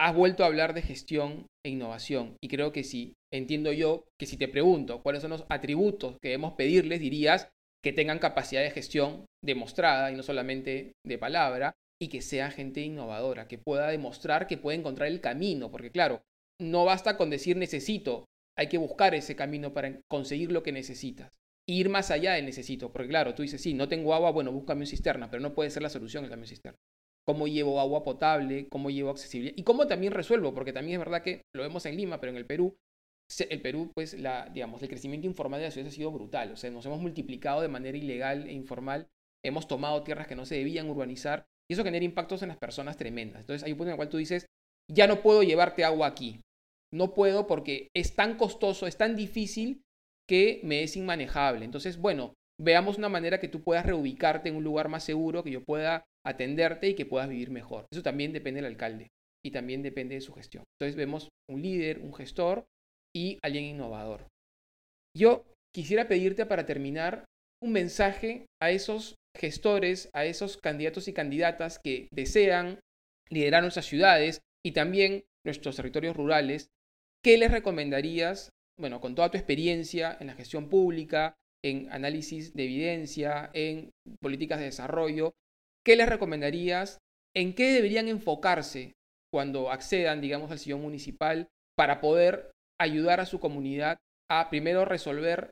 [0.00, 4.26] Has vuelto a hablar de gestión e innovación y creo que sí, entiendo yo que
[4.26, 7.48] si te pregunto cuáles son los atributos que debemos pedirles, dirías
[7.82, 12.80] que tengan capacidad de gestión demostrada y no solamente de palabra y que sea gente
[12.80, 16.22] innovadora, que pueda demostrar que puede encontrar el camino, porque claro,
[16.60, 18.24] no basta con decir necesito,
[18.58, 21.30] hay que buscar ese camino para conseguir lo que necesitas.
[21.66, 24.82] ir más allá de necesito, porque claro, tú dices, sí, no tengo agua, bueno, búscame
[24.82, 26.78] un cisterna, pero no puede ser la solución el cambio cisterna.
[27.26, 28.68] ¿Cómo llevo agua potable?
[28.68, 29.54] ¿Cómo llevo accesibilidad?
[29.56, 32.36] Y cómo también resuelvo, porque también es verdad que lo vemos en Lima, pero en
[32.36, 32.76] el Perú,
[33.48, 36.52] el Perú, pues, la, digamos, el crecimiento informal de la ciudad ha sido brutal.
[36.52, 39.08] O sea, nos hemos multiplicado de manera ilegal e informal,
[39.42, 42.98] hemos tomado tierras que no se debían urbanizar, y eso genera impactos en las personas
[42.98, 43.40] tremendas.
[43.40, 44.46] Entonces, hay un punto en el cual tú dices,
[44.92, 46.40] ya no puedo llevarte agua aquí
[46.94, 49.82] no puedo porque es tan costoso, es tan difícil
[50.28, 51.64] que me es inmanejable.
[51.64, 55.50] Entonces, bueno, veamos una manera que tú puedas reubicarte en un lugar más seguro, que
[55.50, 57.86] yo pueda atenderte y que puedas vivir mejor.
[57.92, 59.08] Eso también depende del alcalde
[59.44, 60.64] y también depende de su gestión.
[60.78, 62.64] Entonces vemos un líder, un gestor
[63.14, 64.26] y alguien innovador.
[65.16, 67.24] Yo quisiera pedirte para terminar
[67.62, 72.80] un mensaje a esos gestores, a esos candidatos y candidatas que desean
[73.30, 76.68] liderar nuestras ciudades y también nuestros territorios rurales
[77.24, 82.64] ¿Qué les recomendarías, bueno, con toda tu experiencia en la gestión pública, en análisis de
[82.64, 85.32] evidencia, en políticas de desarrollo,
[85.84, 86.98] qué les recomendarías,
[87.34, 88.94] en qué deberían enfocarse
[89.32, 93.98] cuando accedan, digamos, al sillón municipal para poder ayudar a su comunidad
[94.30, 95.50] a primero resolver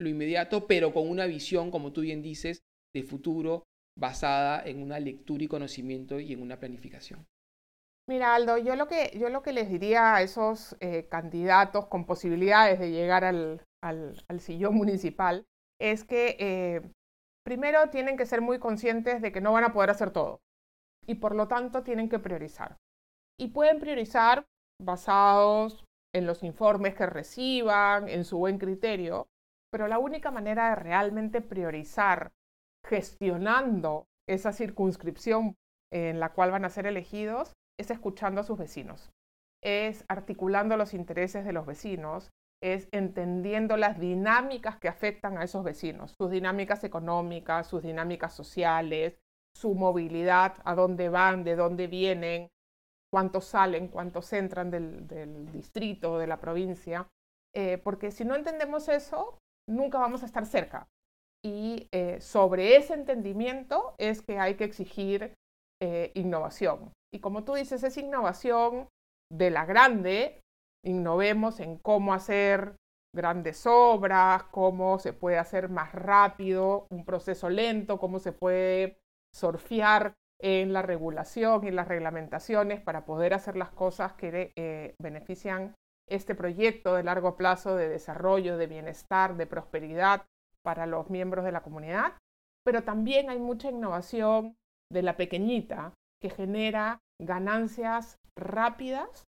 [0.00, 2.60] lo inmediato, pero con una visión, como tú bien dices,
[2.94, 3.64] de futuro
[3.98, 7.26] basada en una lectura y conocimiento y en una planificación.
[8.08, 12.04] Mira, Aldo, yo lo que, yo lo que les diría a esos eh, candidatos con
[12.04, 13.60] posibilidades de llegar al,
[14.38, 15.44] sillón municipal
[15.80, 16.82] es que eh,
[17.46, 20.40] primero tienen que ser muy conscientes de que no van a poder hacer todo
[21.06, 22.76] y por lo tanto tienen que priorizar.
[23.38, 24.46] Y pueden priorizar
[24.82, 29.28] basados en los informes que reciban, en su buen criterio,
[29.70, 32.32] pero la única manera de realmente priorizar
[32.84, 35.54] gestionando esa circunscripción
[35.92, 39.12] en la cual van a ser elegidos es escuchando a sus vecinos,
[39.62, 42.32] es articulando los intereses de los vecinos,
[42.74, 49.18] es entendiendo las dinámicas que afectan a esos vecinos, sus dinámicas económicas, sus dinámicas sociales,
[49.54, 52.48] su movilidad, a dónde van, de dónde vienen,
[53.12, 55.06] cuántos salen, cuántos entran del,
[55.52, 57.08] distrito, de la provincia,
[57.54, 59.38] eh, porque si no entendemos eso,
[59.68, 60.86] nunca vamos a estar cerca.
[61.44, 65.34] Y eh, sobre ese entendimiento es que hay que exigir
[65.80, 66.92] eh, innovación.
[67.14, 68.88] Y como tú dices, es innovación
[69.32, 70.40] de la grande,
[70.84, 72.76] innovemos en cómo hacer
[73.14, 78.98] grandes obras, cómo se puede hacer más rápido un proceso lento, cómo se puede
[79.34, 85.74] surfear en la regulación y las reglamentaciones para poder hacer las cosas que eh, benefician
[86.08, 90.26] este proyecto de largo plazo de desarrollo, de bienestar, de prosperidad
[90.62, 92.12] para los miembros de la comunidad.
[92.64, 94.56] Pero también hay mucha innovación
[94.92, 99.24] de la pequeñita que genera ganancias rápidas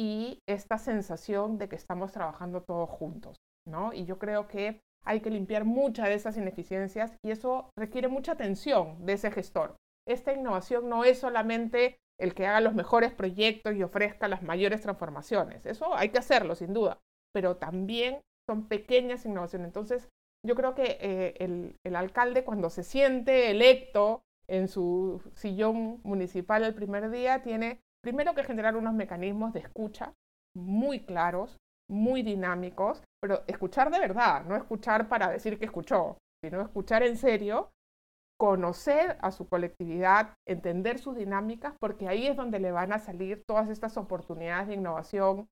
[0.00, 3.36] y esta sensación de que estamos trabajando todos juntos.
[3.66, 3.92] ¿no?
[3.92, 8.32] Y yo creo que hay que limpiar muchas de esas ineficiencias y eso requiere mucha
[8.32, 9.76] atención de ese gestor.
[10.08, 14.80] Esta innovación no es solamente el que haga los mejores proyectos y ofrezca las mayores
[14.80, 15.66] transformaciones.
[15.66, 16.98] Eso hay que hacerlo, sin duda,
[17.34, 19.66] pero también son pequeñas innovaciones.
[19.66, 20.08] Entonces,
[20.46, 26.64] yo creo que eh, el, el, alcalde cuando se siente electo en su sillón municipal
[26.64, 30.12] el primer día, tiene primero que generar unos mecanismos de escucha
[30.56, 31.56] muy claros,
[31.88, 37.16] muy dinámicos, pero escuchar de verdad, no escuchar para decir que escuchó, sino escuchar en
[37.16, 37.70] serio,
[38.38, 43.42] conocer a su colectividad, entender sus dinámicas, porque ahí es donde le van a salir
[43.46, 45.46] todas estas oportunidades de innovación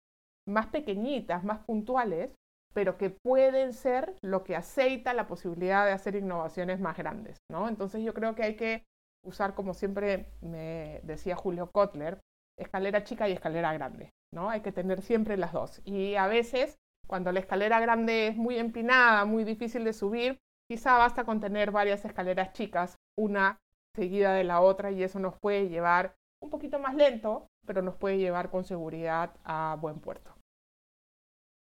[0.48, 2.34] más pequeñitas, más puntuales,
[2.72, 7.68] pero que pueden ser lo que aceita la posibilidad de hacer innovaciones más grandes, ¿no?
[7.68, 8.84] Entonces yo creo que hay que
[9.22, 12.20] usar, como siempre me decía Julio Kotler,
[12.58, 14.50] escalera chica y escalera grande, ¿no?
[14.50, 15.80] Hay que tener siempre las dos.
[15.84, 20.38] Y a veces, cuando la escalera grande es muy empinada, muy difícil de subir,
[20.70, 23.58] quizá basta con tener varias escaleras chicas, una
[23.96, 27.96] seguida de la otra, y eso nos puede llevar un poquito más lento, pero nos
[27.96, 30.34] puede llevar con seguridad a buen puerto.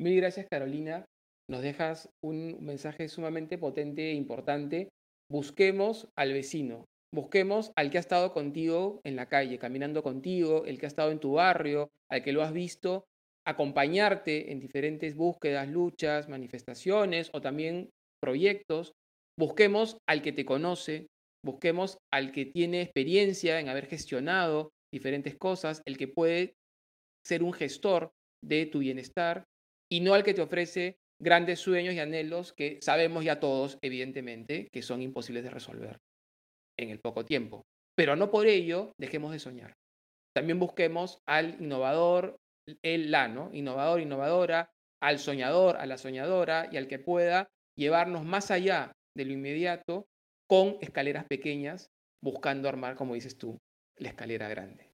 [0.01, 1.05] Mil gracias, Carolina.
[1.51, 4.89] Nos dejas un mensaje sumamente potente e importante.
[5.31, 10.79] Busquemos al vecino, busquemos al que ha estado contigo en la calle, caminando contigo, el
[10.79, 13.05] que ha estado en tu barrio, al que lo has visto,
[13.47, 17.91] acompañarte en diferentes búsquedas, luchas, manifestaciones o también
[18.21, 18.93] proyectos.
[19.39, 21.09] Busquemos al que te conoce,
[21.45, 26.55] busquemos al que tiene experiencia en haber gestionado diferentes cosas, el que puede
[27.27, 28.13] ser un gestor
[28.45, 29.45] de tu bienestar
[29.91, 34.69] y no al que te ofrece grandes sueños y anhelos que sabemos ya todos, evidentemente,
[34.73, 35.99] que son imposibles de resolver
[36.79, 37.63] en el poco tiempo.
[37.97, 39.75] Pero no por ello dejemos de soñar.
[40.35, 42.37] También busquemos al innovador,
[42.83, 43.51] el la, ¿no?
[43.53, 44.71] Innovador, innovadora,
[45.03, 50.07] al soñador, a la soñadora y al que pueda llevarnos más allá de lo inmediato
[50.49, 51.91] con escaleras pequeñas,
[52.23, 53.59] buscando armar, como dices tú,
[53.99, 54.91] la escalera grande.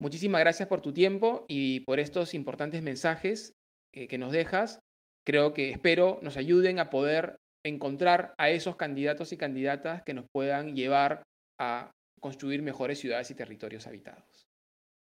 [0.00, 3.52] Muchísimas gracias por tu tiempo y por estos importantes mensajes
[3.92, 4.80] que nos dejas,
[5.26, 10.26] creo que espero nos ayuden a poder encontrar a esos candidatos y candidatas que nos
[10.32, 11.22] puedan llevar
[11.58, 11.90] a
[12.20, 14.46] construir mejores ciudades y territorios habitados.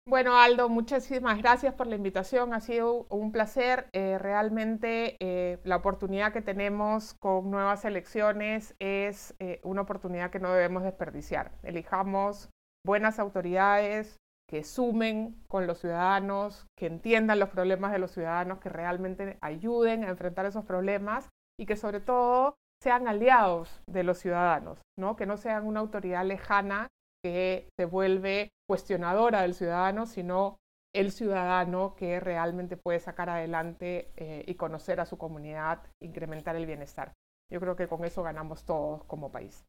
[0.05, 2.55] Bueno, Aldo, muchísimas gracias por la invitación.
[2.55, 3.89] Ha sido un placer.
[3.93, 10.41] Eh, realmente eh, la oportunidad que tenemos con nuevas elecciones es eh, una oportunidad que
[10.41, 11.53] no debemos desperdiciar.
[11.63, 12.51] Elijamos
[12.85, 14.17] buenas autoridades,
[14.49, 20.03] que sumen con los ciudadanos, que entiendan los problemas de los ciudadanos, que realmente ayuden
[20.03, 21.29] a enfrentar esos problemas
[21.59, 25.17] y que sobre todo sean aliados de los ciudadanos, ¿no?
[25.17, 26.89] que no sean una autoridad lejana
[27.25, 30.57] que se vuelve cuestionadora del ciudadano, sino
[30.95, 36.67] el ciudadano que realmente puede sacar adelante eh, y conocer a su comunidad, incrementar el
[36.67, 37.13] bienestar.
[37.51, 39.65] Yo creo que con eso ganamos todos como país.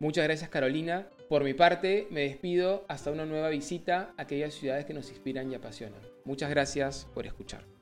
[0.00, 1.08] Muchas gracias Carolina.
[1.28, 5.50] Por mi parte, me despido hasta una nueva visita a aquellas ciudades que nos inspiran
[5.50, 6.00] y apasionan.
[6.24, 7.77] Muchas gracias por escuchar.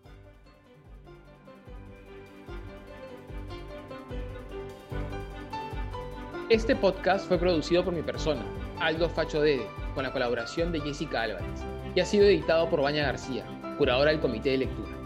[6.48, 8.40] Este podcast fue producido por mi persona,
[8.78, 9.66] Aldo Facho Dede,
[9.96, 13.44] con la colaboración de Jessica Álvarez, y ha sido editado por Baña García,
[13.78, 14.96] curadora del Comité de Lectura.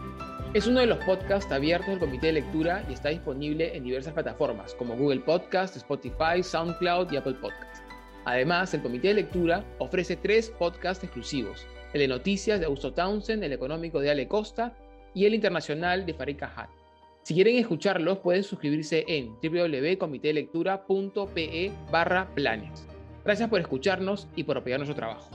[0.53, 4.13] Es uno de los podcasts abiertos del Comité de Lectura y está disponible en diversas
[4.13, 7.83] plataformas como Google Podcast, Spotify, SoundCloud y Apple Podcasts.
[8.27, 13.43] Además, el Comité de Lectura ofrece tres podcasts exclusivos, el de noticias de Augusto Townsend,
[13.43, 14.75] el económico de Ale Costa
[15.15, 16.80] y el internacional de Farika Hat.
[17.23, 22.87] Si quieren escucharlos, pueden suscribirse en www.comitedelectura.pe barra planes.
[23.25, 25.29] Gracias por escucharnos y por apoyar nuestro trabajo.